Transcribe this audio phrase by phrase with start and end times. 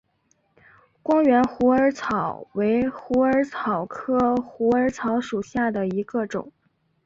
[1.03, 6.51] 光缘虎耳草为虎耳草科虎耳草属下的一个种。